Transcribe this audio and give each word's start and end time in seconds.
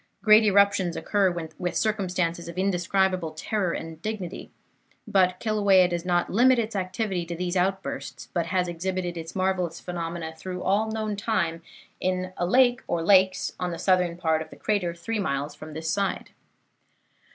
Great 0.23 0.43
eruptions 0.43 0.95
occur 0.97 1.29
with 1.29 1.75
circumstances 1.75 2.47
of 2.47 2.57
indescribable 2.57 3.33
terror 3.37 3.71
and 3.71 4.01
dignity; 4.01 4.49
but 5.07 5.39
Kilauea 5.39 5.87
does 5.87 6.05
not 6.05 6.31
limit 6.31 6.57
its 6.57 6.75
activity 6.75 7.23
to 7.23 7.35
these 7.35 7.55
outbursts, 7.55 8.27
but 8.33 8.47
has 8.47 8.67
exhibited 8.67 9.15
its 9.15 9.35
marvellous 9.35 9.79
phenomena 9.79 10.33
through 10.35 10.63
all 10.63 10.89
known 10.89 11.15
time 11.15 11.61
in 11.99 12.33
a 12.37 12.47
lake 12.47 12.81
or 12.87 13.03
lakes 13.03 13.53
on 13.59 13.69
the 13.69 13.77
southern 13.77 14.17
part 14.17 14.41
of 14.41 14.49
the 14.49 14.55
crater 14.55 14.95
three 14.95 15.19
miles 15.19 15.53
from 15.53 15.73
this 15.73 15.91
side. 15.91 16.31